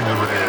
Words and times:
Chicken 0.00 0.18
with 0.18 0.39